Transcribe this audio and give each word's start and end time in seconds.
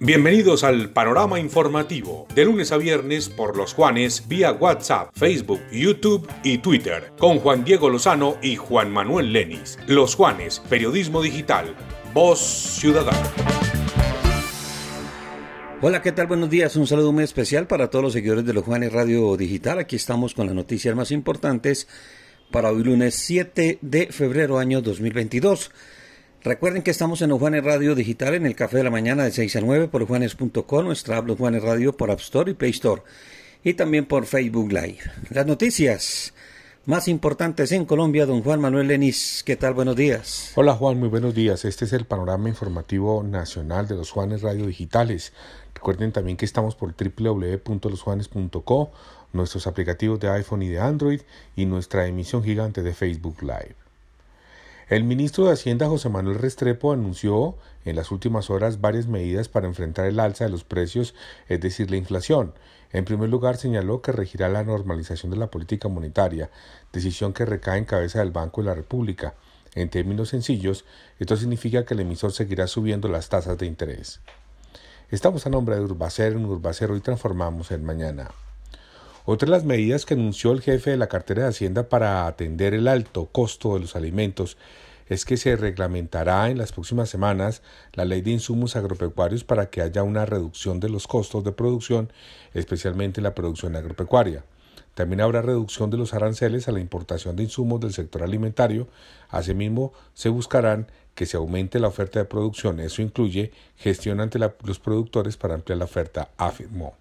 Bienvenidos 0.00 0.64
al 0.64 0.90
panorama 0.90 1.38
informativo, 1.38 2.26
de 2.34 2.46
lunes 2.46 2.72
a 2.72 2.78
viernes 2.78 3.28
por 3.28 3.56
los 3.56 3.74
Juanes 3.74 4.26
vía 4.26 4.52
WhatsApp, 4.52 5.10
Facebook, 5.14 5.60
YouTube 5.70 6.26
y 6.42 6.58
Twitter, 6.58 7.12
con 7.18 7.40
Juan 7.40 7.62
Diego 7.62 7.90
Lozano 7.90 8.38
y 8.40 8.56
Juan 8.56 8.90
Manuel 8.90 9.32
Lenis. 9.32 9.78
Los 9.86 10.14
Juanes, 10.14 10.60
Periodismo 10.70 11.20
Digital, 11.20 11.74
Voz 12.14 12.38
Ciudadana. 12.40 13.30
Hola, 15.82 16.00
¿qué 16.00 16.12
tal? 16.12 16.26
Buenos 16.26 16.48
días. 16.48 16.74
Un 16.76 16.86
saludo 16.86 17.12
muy 17.12 17.24
especial 17.24 17.66
para 17.66 17.90
todos 17.90 18.04
los 18.04 18.12
seguidores 18.14 18.46
de 18.46 18.54
los 18.54 18.64
Juanes 18.64 18.92
Radio 18.92 19.36
Digital. 19.36 19.78
Aquí 19.78 19.96
estamos 19.96 20.32
con 20.32 20.46
las 20.46 20.54
noticias 20.54 20.96
más 20.96 21.10
importantes 21.10 21.86
para 22.50 22.70
hoy 22.70 22.82
lunes 22.82 23.14
7 23.14 23.78
de 23.82 24.06
febrero 24.06 24.58
año 24.58 24.80
2022. 24.80 25.70
Recuerden 26.44 26.82
que 26.82 26.92
estamos 26.92 27.20
en 27.20 27.36
Juanes 27.36 27.64
Radio 27.64 27.96
Digital 27.96 28.34
en 28.34 28.46
el 28.46 28.54
Café 28.54 28.76
de 28.76 28.84
la 28.84 28.90
Mañana 28.90 29.24
de 29.24 29.32
6 29.32 29.56
a 29.56 29.60
9 29.60 29.88
por 29.88 30.06
juanes.com, 30.06 30.84
nuestra 30.84 31.20
Los 31.20 31.36
Juanes 31.36 31.64
Radio 31.64 31.96
por 31.96 32.12
App 32.12 32.20
Store 32.20 32.52
y 32.52 32.54
Play 32.54 32.70
Store 32.70 33.02
y 33.64 33.74
también 33.74 34.06
por 34.06 34.24
Facebook 34.24 34.70
Live. 34.70 34.98
Las 35.30 35.46
noticias 35.46 36.32
más 36.86 37.08
importantes 37.08 37.72
en 37.72 37.84
Colombia, 37.84 38.24
don 38.24 38.44
Juan 38.44 38.60
Manuel 38.60 38.86
Lenis. 38.86 39.42
¿Qué 39.44 39.56
tal? 39.56 39.74
Buenos 39.74 39.96
días. 39.96 40.52
Hola 40.54 40.74
Juan, 40.74 41.00
muy 41.00 41.08
buenos 41.08 41.34
días. 41.34 41.64
Este 41.64 41.86
es 41.86 41.92
el 41.92 42.06
panorama 42.06 42.48
informativo 42.48 43.24
nacional 43.24 43.88
de 43.88 43.96
los 43.96 44.12
Juanes 44.12 44.42
Radio 44.42 44.66
Digitales. 44.66 45.32
Recuerden 45.74 46.12
también 46.12 46.36
que 46.36 46.44
estamos 46.44 46.76
por 46.76 46.94
www.losjuanes.co, 46.94 48.92
nuestros 49.32 49.66
aplicativos 49.66 50.20
de 50.20 50.28
iPhone 50.30 50.62
y 50.62 50.68
de 50.68 50.78
Android 50.78 51.22
y 51.56 51.66
nuestra 51.66 52.06
emisión 52.06 52.44
gigante 52.44 52.84
de 52.84 52.94
Facebook 52.94 53.42
Live. 53.42 53.87
El 54.88 55.04
ministro 55.04 55.44
de 55.44 55.52
Hacienda 55.52 55.86
José 55.86 56.08
Manuel 56.08 56.38
Restrepo 56.38 56.92
anunció 56.94 57.56
en 57.84 57.94
las 57.94 58.10
últimas 58.10 58.48
horas 58.48 58.80
varias 58.80 59.06
medidas 59.06 59.46
para 59.46 59.66
enfrentar 59.66 60.06
el 60.06 60.18
alza 60.18 60.44
de 60.44 60.50
los 60.50 60.64
precios, 60.64 61.14
es 61.46 61.60
decir, 61.60 61.90
la 61.90 61.98
inflación. 61.98 62.54
En 62.90 63.04
primer 63.04 63.28
lugar, 63.28 63.58
señaló 63.58 64.00
que 64.00 64.12
regirá 64.12 64.48
la 64.48 64.64
normalización 64.64 65.30
de 65.30 65.36
la 65.36 65.50
política 65.50 65.88
monetaria, 65.88 66.50
decisión 66.90 67.34
que 67.34 67.44
recae 67.44 67.76
en 67.76 67.84
cabeza 67.84 68.20
del 68.20 68.30
Banco 68.30 68.62
de 68.62 68.68
la 68.68 68.74
República. 68.74 69.34
En 69.74 69.90
términos 69.90 70.30
sencillos, 70.30 70.86
esto 71.18 71.36
significa 71.36 71.84
que 71.84 71.92
el 71.92 72.00
emisor 72.00 72.32
seguirá 72.32 72.66
subiendo 72.66 73.08
las 73.08 73.28
tasas 73.28 73.58
de 73.58 73.66
interés. 73.66 74.20
Estamos 75.10 75.44
a 75.44 75.50
nombre 75.50 75.76
de 75.76 75.82
Urbacero, 75.82 76.38
en 76.38 76.46
Urbacero 76.46 76.96
y 76.96 77.00
transformamos 77.00 77.70
el 77.72 77.82
mañana. 77.82 78.30
Otra 79.30 79.44
de 79.44 79.50
las 79.50 79.64
medidas 79.64 80.06
que 80.06 80.14
anunció 80.14 80.52
el 80.52 80.62
jefe 80.62 80.92
de 80.92 80.96
la 80.96 81.08
cartera 81.08 81.42
de 81.42 81.48
Hacienda 81.50 81.90
para 81.90 82.26
atender 82.26 82.72
el 82.72 82.88
alto 82.88 83.26
costo 83.26 83.74
de 83.74 83.80
los 83.80 83.94
alimentos 83.94 84.56
es 85.06 85.26
que 85.26 85.36
se 85.36 85.54
reglamentará 85.54 86.48
en 86.48 86.56
las 86.56 86.72
próximas 86.72 87.10
semanas 87.10 87.60
la 87.92 88.06
ley 88.06 88.22
de 88.22 88.30
insumos 88.30 88.74
agropecuarios 88.74 89.44
para 89.44 89.68
que 89.68 89.82
haya 89.82 90.02
una 90.02 90.24
reducción 90.24 90.80
de 90.80 90.88
los 90.88 91.06
costos 91.06 91.44
de 91.44 91.52
producción, 91.52 92.10
especialmente 92.54 93.20
la 93.20 93.34
producción 93.34 93.76
agropecuaria. 93.76 94.44
También 94.94 95.20
habrá 95.20 95.42
reducción 95.42 95.90
de 95.90 95.98
los 95.98 96.14
aranceles 96.14 96.66
a 96.66 96.72
la 96.72 96.80
importación 96.80 97.36
de 97.36 97.42
insumos 97.42 97.80
del 97.80 97.92
sector 97.92 98.22
alimentario. 98.22 98.88
Asimismo, 99.28 99.92
se 100.14 100.30
buscarán 100.30 100.86
que 101.14 101.26
se 101.26 101.36
aumente 101.36 101.80
la 101.80 101.88
oferta 101.88 102.18
de 102.18 102.24
producción. 102.24 102.80
Eso 102.80 103.02
incluye 103.02 103.52
gestión 103.76 104.22
ante 104.22 104.38
los 104.38 104.78
productores 104.78 105.36
para 105.36 105.54
ampliar 105.54 105.80
la 105.80 105.84
oferta, 105.84 106.30
afirmó. 106.38 106.96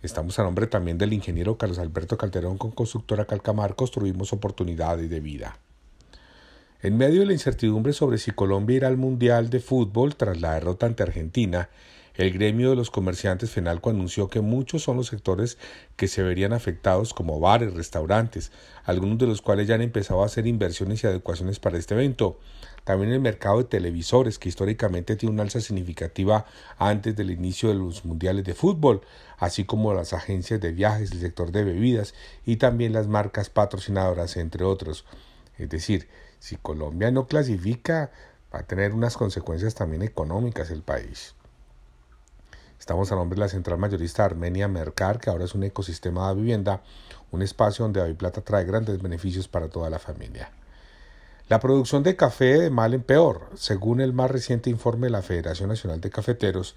Estamos 0.00 0.38
a 0.38 0.44
nombre 0.44 0.68
también 0.68 0.96
del 0.96 1.12
ingeniero 1.12 1.58
Carlos 1.58 1.80
Alberto 1.80 2.16
Calderón 2.16 2.56
con 2.56 2.70
constructora 2.70 3.24
Calcamar 3.24 3.74
construimos 3.74 4.32
oportunidades 4.32 5.10
de 5.10 5.18
vida. 5.18 5.58
En 6.80 6.96
medio 6.96 7.20
de 7.20 7.26
la 7.26 7.32
incertidumbre 7.32 7.92
sobre 7.92 8.18
si 8.18 8.30
Colombia 8.30 8.76
irá 8.76 8.86
al 8.86 8.96
Mundial 8.96 9.50
de 9.50 9.58
Fútbol 9.58 10.14
tras 10.14 10.40
la 10.40 10.54
derrota 10.54 10.86
ante 10.86 11.02
Argentina, 11.02 11.68
el 12.18 12.32
gremio 12.32 12.70
de 12.70 12.76
los 12.76 12.90
comerciantes 12.90 13.52
FENALCO 13.52 13.90
anunció 13.90 14.28
que 14.28 14.40
muchos 14.40 14.82
son 14.82 14.96
los 14.96 15.06
sectores 15.06 15.56
que 15.94 16.08
se 16.08 16.24
verían 16.24 16.52
afectados 16.52 17.14
como 17.14 17.38
bares, 17.38 17.74
restaurantes, 17.74 18.50
algunos 18.84 19.18
de 19.18 19.28
los 19.28 19.40
cuales 19.40 19.68
ya 19.68 19.76
han 19.76 19.82
empezado 19.82 20.24
a 20.24 20.26
hacer 20.26 20.48
inversiones 20.48 21.04
y 21.04 21.06
adecuaciones 21.06 21.60
para 21.60 21.78
este 21.78 21.94
evento. 21.94 22.40
También 22.82 23.12
el 23.12 23.20
mercado 23.20 23.58
de 23.58 23.64
televisores, 23.64 24.40
que 24.40 24.48
históricamente 24.48 25.14
tiene 25.14 25.32
una 25.32 25.44
alza 25.44 25.60
significativa 25.60 26.44
antes 26.76 27.14
del 27.14 27.30
inicio 27.30 27.68
de 27.68 27.76
los 27.76 28.04
mundiales 28.04 28.42
de 28.42 28.54
fútbol, 28.54 29.02
así 29.36 29.64
como 29.64 29.94
las 29.94 30.12
agencias 30.12 30.60
de 30.60 30.72
viajes, 30.72 31.12
el 31.12 31.20
sector 31.20 31.52
de 31.52 31.62
bebidas 31.62 32.14
y 32.44 32.56
también 32.56 32.92
las 32.92 33.06
marcas 33.06 33.48
patrocinadoras, 33.48 34.36
entre 34.36 34.64
otros. 34.64 35.04
Es 35.56 35.68
decir, 35.68 36.08
si 36.40 36.56
Colombia 36.56 37.12
no 37.12 37.28
clasifica, 37.28 38.10
va 38.52 38.58
a 38.58 38.66
tener 38.66 38.92
unas 38.92 39.16
consecuencias 39.16 39.76
también 39.76 40.02
económicas 40.02 40.72
el 40.72 40.82
país. 40.82 41.36
Estamos 42.78 43.10
a 43.10 43.16
nombre 43.16 43.36
de 43.36 43.40
la 43.40 43.48
central 43.48 43.78
mayorista 43.78 44.24
Armenia 44.24 44.68
Mercar, 44.68 45.18
que 45.18 45.30
ahora 45.30 45.44
es 45.44 45.54
un 45.54 45.64
ecosistema 45.64 46.28
de 46.28 46.36
vivienda, 46.36 46.82
un 47.32 47.42
espacio 47.42 47.84
donde 47.84 48.14
Plata 48.14 48.40
trae 48.40 48.64
grandes 48.64 49.02
beneficios 49.02 49.48
para 49.48 49.68
toda 49.68 49.90
la 49.90 49.98
familia. 49.98 50.52
La 51.48 51.60
producción 51.60 52.02
de 52.02 52.14
café 52.14 52.58
de 52.58 52.70
mal 52.70 52.94
en 52.94 53.02
peor, 53.02 53.50
según 53.54 54.00
el 54.00 54.12
más 54.12 54.30
reciente 54.30 54.70
informe 54.70 55.06
de 55.06 55.10
la 55.10 55.22
Federación 55.22 55.70
Nacional 55.70 56.00
de 56.00 56.10
Cafeteros, 56.10 56.76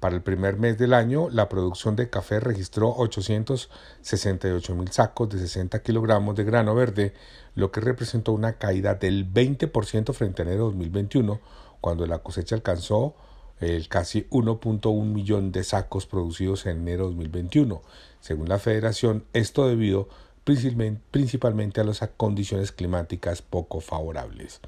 para 0.00 0.14
el 0.14 0.22
primer 0.22 0.58
mes 0.58 0.78
del 0.78 0.94
año, 0.94 1.28
la 1.30 1.48
producción 1.48 1.96
de 1.96 2.10
café 2.10 2.40
registró 2.40 2.94
868 2.96 4.74
mil 4.74 4.90
sacos 4.90 5.28
de 5.28 5.38
60 5.38 5.82
kilogramos 5.82 6.34
de 6.34 6.44
grano 6.44 6.74
verde, 6.74 7.14
lo 7.54 7.70
que 7.70 7.80
representó 7.80 8.32
una 8.32 8.54
caída 8.58 8.94
del 8.94 9.32
20% 9.32 10.12
frente 10.12 10.42
a 10.42 10.44
enero 10.44 10.64
de 10.64 10.72
2021, 10.72 11.40
cuando 11.80 12.06
la 12.06 12.18
cosecha 12.18 12.54
alcanzó 12.54 13.14
el 13.62 13.88
casi 13.88 14.26
1.1 14.30 15.04
millón 15.04 15.52
de 15.52 15.64
sacos 15.64 16.06
producidos 16.06 16.66
en 16.66 16.78
enero 16.78 17.04
de 17.04 17.10
2021. 17.10 17.82
Según 18.20 18.48
la 18.48 18.58
Federación, 18.58 19.24
esto 19.32 19.68
debido 19.68 20.08
principalmente 20.44 21.80
a 21.80 21.84
las 21.84 22.00
condiciones 22.16 22.72
climáticas 22.72 23.42
poco 23.42 23.80
favorables. 23.80 24.60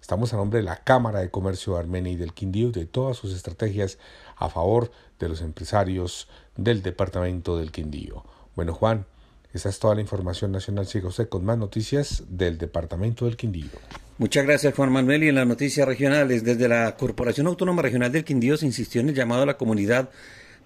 Estamos 0.00 0.34
a 0.34 0.36
nombre 0.36 0.58
de 0.58 0.64
la 0.64 0.84
Cámara 0.84 1.20
de 1.20 1.30
Comercio 1.30 1.74
de 1.74 1.80
Armenia 1.80 2.12
y 2.12 2.16
del 2.16 2.34
Quindío 2.34 2.72
de 2.72 2.84
todas 2.84 3.16
sus 3.16 3.32
estrategias 3.32 3.98
a 4.36 4.50
favor 4.50 4.90
de 5.18 5.28
los 5.28 5.40
empresarios 5.40 6.28
del 6.56 6.82
departamento 6.82 7.56
del 7.56 7.72
Quindío. 7.72 8.24
Bueno, 8.54 8.74
Juan, 8.74 9.06
esa 9.52 9.68
es 9.68 9.78
toda 9.78 9.94
la 9.94 10.00
información 10.00 10.52
nacional. 10.52 10.86
Siga 10.86 11.08
usted 11.08 11.28
con 11.28 11.44
más 11.44 11.56
noticias 11.56 12.24
del 12.28 12.58
departamento 12.58 13.24
del 13.24 13.36
Quindío. 13.36 13.70
Muchas 14.16 14.44
gracias, 14.46 14.74
Juan 14.74 14.92
Manuel. 14.92 15.24
Y 15.24 15.28
en 15.28 15.34
las 15.34 15.46
noticias 15.46 15.88
regionales, 15.88 16.44
desde 16.44 16.68
la 16.68 16.96
Corporación 16.96 17.48
Autónoma 17.48 17.82
Regional 17.82 18.12
del 18.12 18.22
Quindío 18.22 18.56
se 18.56 18.64
insistió 18.64 19.00
en 19.00 19.08
el 19.08 19.14
llamado 19.14 19.42
a 19.42 19.46
la 19.46 19.56
comunidad 19.56 20.08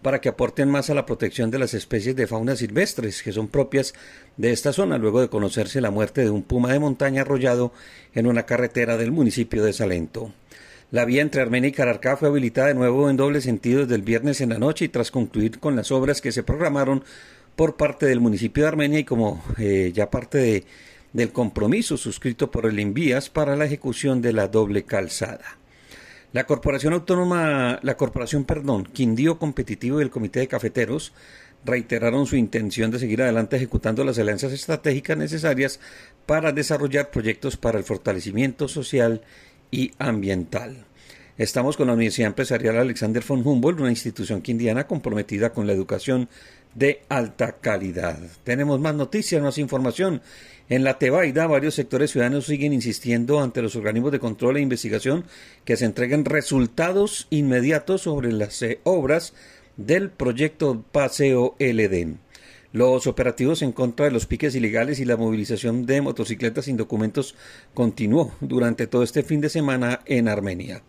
para 0.03 0.20
que 0.20 0.28
aporten 0.28 0.69
más 0.69 0.91
a 0.91 0.94
la 0.94 1.06
protección 1.06 1.50
de 1.50 1.59
las 1.59 1.72
especies 1.72 2.14
de 2.14 2.26
fauna 2.26 2.56
silvestres 2.56 3.22
que 3.22 3.32
son 3.32 3.48
propias 3.48 3.94
de 4.36 4.53
esta 4.53 4.75
zona, 4.75 4.98
luego 4.98 5.22
de 5.22 5.31
conocerse 5.31 5.81
la 5.81 5.91
muerte 5.91 6.20
de 6.20 6.31
un 6.31 6.42
puma 6.42 6.72
de 6.72 6.78
montaña 6.78 7.22
arrollado 7.22 7.72
en 8.14 8.26
una 8.26 8.44
carretera 8.44 8.98
del 8.98 9.12
municipio 9.12 9.65
de 9.65 9.72
Salento. 9.72 10.30
La 10.91 11.06
vía 11.06 11.22
entre 11.22 11.41
Armenia 11.41 11.69
y 11.69 11.72
Cararcá 11.72 12.19
fue 12.19 12.28
habilitada 12.28 12.69
de 12.69 12.75
nuevo 12.75 13.09
en 13.09 13.16
doble 13.16 13.41
sentido 13.41 13.80
desde 13.80 13.94
el 13.94 14.03
viernes 14.03 14.42
en 14.42 14.50
la 14.50 14.59
noche 14.59 14.84
y 14.84 14.88
tras 14.88 15.10
concluir 15.10 15.59
con 15.59 15.75
las 15.75 15.91
obras 15.91 16.20
que 16.20 16.32
se 16.32 16.42
programaron 16.42 17.03
por 17.56 17.76
parte 17.76 18.04
del 18.04 18.20
municipio 18.20 18.65
de 18.65 18.69
Armenia 18.69 18.98
y 19.00 19.04
como 19.04 19.42
eh, 19.56 19.91
ya 19.94 20.10
parte 20.10 20.38
de, 20.38 20.65
del 21.12 21.32
compromiso 21.32 21.96
suscrito 21.96 22.50
por 22.50 22.66
el 22.66 22.78
Envías 22.78 23.30
para 23.30 23.56
la 23.56 23.64
ejecución 23.64 24.20
de 24.20 24.32
la 24.32 24.48
doble 24.48 24.84
calzada. 24.84 25.58
La 26.32 26.44
Corporación 26.44 26.92
Autónoma, 26.92 27.78
la 27.82 27.96
Corporación, 27.96 28.44
perdón, 28.44 28.84
Quindío 28.84 29.38
Competitivo 29.38 30.00
y 30.00 30.04
el 30.04 30.10
Comité 30.10 30.41
de 30.41 30.48
Cafeteros 30.48 31.14
reiteraron 31.64 32.26
su 32.26 32.36
intención 32.36 32.91
de 32.91 32.98
seguir 32.98 33.22
adelante 33.22 33.56
ejecutando 33.56 34.04
las 34.04 34.18
alianzas 34.18 34.52
estratégicas 34.52 35.16
necesarias 35.16 35.80
para 36.26 36.52
desarrollar 36.52 37.10
proyectos 37.10 37.56
para 37.56 37.78
el 37.78 37.84
fortalecimiento 37.84 38.68
social 38.68 39.22
y 39.70 39.92
ambiental. 39.98 40.88
Estamos 41.38 41.76
con 41.76 41.87
la 41.87 41.93
Universidad 41.93 42.26
Empresarial 42.26 42.78
Alexander 42.78 43.22
von 43.25 43.47
Humboldt, 43.47 43.78
una 43.78 43.91
institución 43.91 44.42
quindiana 44.42 44.89
comprometida 44.89 45.53
con 45.53 45.68
la 45.68 45.72
educación 45.72 46.28
de 46.74 47.03
alta 47.09 47.59
calidad. 47.60 48.18
Tenemos 48.42 48.80
más 48.80 48.97
noticias, 48.97 49.41
más 49.41 49.57
información 49.57 50.21
en 50.68 50.83
la 50.83 50.98
Tebaida, 50.98 51.47
varios 51.47 51.77
sectores 51.77 52.10
ciudadanos 52.10 52.47
siguen 52.47 52.72
insistiendo 52.72 53.41
ante 53.41 53.62
los 53.62 53.77
organismos 53.77 54.10
de 54.10 54.18
control 54.18 54.57
e 54.57 54.62
investigación 54.62 55.27
que 55.65 55.77
se 55.77 55.84
entreguen 55.84 56.24
resultados 56.24 57.28
inmediatos 57.30 58.03
sobre 58.03 58.33
las 58.33 58.60
eh, 58.62 58.80
obras 58.83 59.33
del 59.77 60.10
proyecto 60.10 60.83
Paseo 60.91 61.54
LD. 61.60 62.16
Los 62.72 63.07
operativos 63.07 63.62
en 63.62 63.72
contra 63.72 64.07
de 64.07 64.10
los 64.10 64.27
piques 64.27 64.54
ilegales 64.54 65.01
y 65.01 65.07
la 65.07 65.16
movilización 65.16 65.86
de 65.86 66.03
motocicletas 66.03 66.66
sin 66.66 66.77
documentos 66.77 67.34
continuó 67.72 68.34
durante 68.41 68.86
todo 68.86 69.03
este 69.04 69.22
fin 69.22 69.41
de 69.41 69.48
semana 69.48 70.01
en 70.04 70.28
Armenia. 70.28 70.83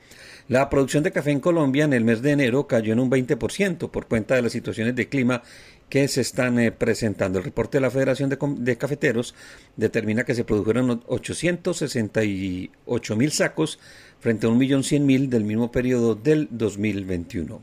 La 0.50 0.68
producción 0.68 1.04
de 1.04 1.12
café 1.12 1.30
en 1.30 1.42
Colombia 1.42 1.86
en 1.86 1.94
el 1.94 2.04
mes 2.04 2.24
de 2.24 2.32
enero 2.32 2.66
cayó 2.66 2.94
en 2.94 3.00
un 3.00 3.12
20% 3.12 3.92
por 3.92 4.08
cuenta 4.08 4.34
de 4.34 4.42
las 4.42 4.52
situaciones 4.52 4.96
de 4.96 5.08
clima 5.08 5.44
que 5.90 6.08
se 6.08 6.22
están 6.22 6.58
eh, 6.58 6.72
presentando. 6.72 7.38
El 7.38 7.46
reporte 7.46 7.78
de 7.78 7.82
la 7.82 7.92
Federación 7.92 8.32
de, 8.32 8.78
Cafeteros 8.78 9.36
determina 9.78 10.24
que 10.24 10.34
se 10.34 10.44
produjeron 10.44 11.04
868 11.06 13.16
mil 13.16 13.32
sacos 13.32 13.78
frente 14.20 14.48
a 14.48 14.50
1.100.000 14.50 15.30
del 15.30 15.44
mismo 15.44 15.72
periodo 15.72 16.16
del 16.16 16.48
2021. 16.50 17.62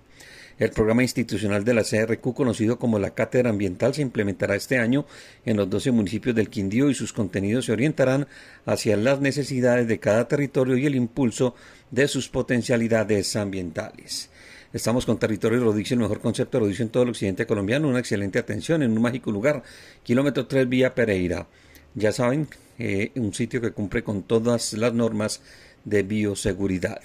El 0.59 0.71
programa 0.71 1.03
institucional 1.03 1.65
de 1.65 1.75
la 1.75 1.85
CRQ, 1.85 2.33
conocido 2.33 2.79
como 2.79 2.99
la 2.99 3.11
Cátedra 3.11 3.51
Ambiental, 3.51 3.93
se 3.93 4.01
implementará 4.01 4.57
este 4.57 4.79
año 4.79 5.05
en 5.45 5.59
los 5.59 5.69
12 5.69 5.91
municipios 5.91 6.35
del 6.35 6.49
Quindío 6.49 6.89
y 6.89 6.95
sus 6.95 7.13
contenidos 7.13 7.67
se 7.67 7.73
orientarán 7.73 8.27
hacia 8.65 8.97
las 8.97 9.21
necesidades 9.21 9.87
de 9.87 10.01
cada 10.01 10.29
territorio 10.29 10.79
y 10.79 10.87
el 10.87 10.95
impulso 10.95 11.55
de 11.91 12.09
sus 12.09 12.31
potencialidades 12.31 13.37
ambientales. 13.37 14.31
Estamos 14.73 15.05
con 15.05 15.19
Territorio 15.19 15.61
Rodicio, 15.61 15.95
el 15.95 16.01
mejor 16.01 16.21
concepto 16.21 16.59
rodicio 16.59 16.85
en 16.85 16.91
todo 16.91 17.03
el 17.03 17.11
occidente 17.11 17.47
colombiano, 17.47 17.89
una 17.89 17.99
excelente 17.99 18.39
atención 18.39 18.83
en 18.83 18.93
un 18.93 19.03
mágico 19.03 19.31
lugar, 19.31 19.63
kilómetro 20.03 20.47
3 20.47 20.69
vía 20.71 20.95
Pereira. 20.95 21.47
Ya 21.95 22.13
saben, 22.13 22.49
eh, 22.79 23.13
un 23.17 23.35
sitio 23.35 23.61
que 23.61 23.73
cumple 23.73 24.03
con 24.03 24.23
todas 24.23 24.73
las 24.73 24.95
normas 24.95 25.43
de 25.85 26.03
bioseguridad. 26.03 27.01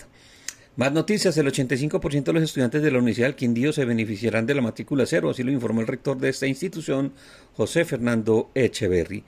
Más 0.77 0.93
noticias, 0.93 1.35
el 1.37 1.47
85% 1.47 2.23
de 2.23 2.33
los 2.33 2.43
estudiantes 2.43 2.81
de 2.81 2.91
la 2.91 2.99
Universidad 2.99 3.27
del 3.27 3.35
Quindío 3.35 3.73
se 3.73 3.83
beneficiarán 3.83 4.45
de 4.45 4.55
la 4.55 4.61
matrícula 4.61 5.05
cero, 5.05 5.29
así 5.29 5.43
lo 5.43 5.51
informó 5.51 5.81
el 5.81 5.87
rector 5.87 6.17
de 6.17 6.29
esta 6.29 6.47
institución, 6.47 7.11
José 7.57 7.83
Fernando 7.83 8.51
Echeverry. 8.55 9.25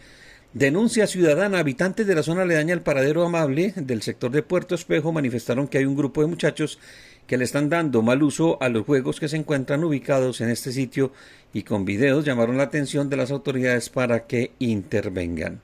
Denuncia 0.54 1.06
ciudadana. 1.06 1.60
Habitantes 1.60 2.08
de 2.08 2.16
la 2.16 2.24
zona 2.24 2.44
aledaña 2.44 2.74
al 2.74 2.82
paradero 2.82 3.26
amable 3.26 3.74
del 3.76 4.04
sector 4.04 4.32
de 4.32 4.42
Puerto 4.42 4.74
Espejo 4.74 5.12
manifestaron 5.12 5.68
que 5.68 5.80
hay 5.80 5.86
un 5.86 5.98
grupo 5.98 6.22
de 6.22 6.28
muchachos 6.28 6.80
que 7.28 7.38
le 7.38 7.44
están 7.44 7.70
dando 7.70 8.02
mal 8.02 8.24
uso 8.24 8.62
a 8.62 8.70
los 8.70 8.86
juegos 8.86 9.20
que 9.20 9.28
se 9.28 9.36
encuentran 9.36 9.84
ubicados 9.84 10.40
en 10.40 10.50
este 10.50 10.72
sitio 10.72 11.12
y 11.54 11.64
con 11.64 11.84
videos 11.84 12.24
llamaron 12.24 12.56
la 12.56 12.64
atención 12.64 13.10
de 13.10 13.18
las 13.18 13.32
autoridades 13.32 13.90
para 13.90 14.28
que 14.28 14.52
intervengan. 14.60 15.60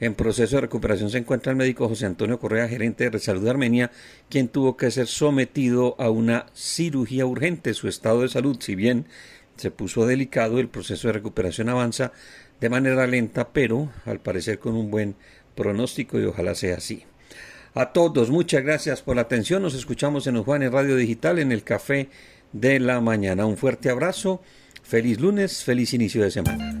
En 0.00 0.14
proceso 0.14 0.56
de 0.56 0.62
recuperación 0.62 1.10
se 1.10 1.18
encuentra 1.18 1.50
el 1.50 1.56
médico 1.56 1.88
José 1.88 2.06
Antonio 2.06 2.38
Correa, 2.38 2.68
gerente 2.68 3.10
de 3.10 3.18
Salud 3.18 3.42
de 3.42 3.50
Armenia, 3.50 3.90
quien 4.28 4.48
tuvo 4.48 4.76
que 4.76 4.90
ser 4.90 5.08
sometido 5.08 5.96
a 5.98 6.08
una 6.08 6.46
cirugía 6.54 7.26
urgente. 7.26 7.74
Su 7.74 7.88
estado 7.88 8.22
de 8.22 8.28
salud, 8.28 8.56
si 8.60 8.76
bien 8.76 9.06
se 9.56 9.72
puso 9.72 10.06
delicado, 10.06 10.60
el 10.60 10.68
proceso 10.68 11.08
de 11.08 11.14
recuperación 11.14 11.68
avanza 11.68 12.12
de 12.60 12.68
manera 12.68 13.06
lenta, 13.06 13.48
pero 13.48 13.90
al 14.04 14.20
parecer 14.20 14.60
con 14.60 14.76
un 14.76 14.90
buen 14.90 15.16
pronóstico 15.56 16.20
y 16.20 16.24
ojalá 16.24 16.54
sea 16.54 16.76
así. 16.76 17.04
A 17.74 17.92
todos, 17.92 18.30
muchas 18.30 18.62
gracias 18.62 19.02
por 19.02 19.16
la 19.16 19.22
atención. 19.22 19.62
Nos 19.62 19.74
escuchamos 19.74 20.26
en 20.26 20.34
los 20.34 20.44
Juanes 20.44 20.72
Radio 20.72 20.96
Digital 20.96 21.38
en 21.38 21.50
el 21.50 21.64
Café 21.64 22.08
de 22.52 22.80
la 22.80 23.00
Mañana. 23.00 23.46
Un 23.46 23.56
fuerte 23.56 23.90
abrazo, 23.90 24.42
feliz 24.82 25.20
lunes, 25.20 25.64
feliz 25.64 25.92
inicio 25.92 26.22
de 26.22 26.30
semana. 26.30 26.80